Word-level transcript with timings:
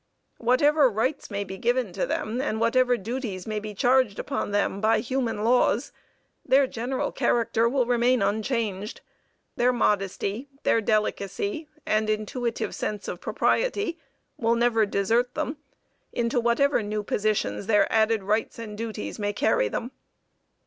Whatever 0.39 0.89
rights 0.89 1.29
may 1.29 1.43
be 1.43 1.59
given 1.59 1.93
to 1.93 2.07
them, 2.07 2.41
and 2.41 2.59
whatever 2.59 2.97
duties 2.97 3.45
may 3.45 3.59
be 3.59 3.75
charged 3.75 4.17
upon 4.17 4.49
them 4.49 4.81
by 4.81 4.99
human 4.99 5.43
laws, 5.43 5.91
their 6.43 6.65
general 6.65 7.11
character 7.11 7.69
will 7.69 7.85
remain 7.85 8.23
unchanged. 8.23 9.01
Their 9.57 9.71
modesty, 9.71 10.49
their 10.63 10.81
delicacy, 10.81 11.67
and 11.85 12.09
intuitive 12.09 12.73
sense 12.73 13.07
of 13.07 13.21
propriety, 13.21 13.99
will 14.37 14.55
never 14.55 14.87
desert 14.87 15.35
them, 15.35 15.57
into 16.11 16.39
whatever 16.39 16.81
new 16.81 17.03
positions 17.03 17.67
their 17.67 17.85
added 17.93 18.23
rights 18.23 18.57
or 18.57 18.65
duties 18.75 19.19
may 19.19 19.33
carry 19.33 19.67
them. 19.67 19.91